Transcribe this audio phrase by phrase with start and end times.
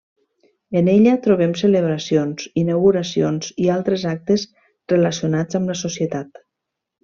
[0.79, 4.49] En ella trobem celebracions, inauguracions i altres actes
[4.97, 6.47] relacionats amb la societat.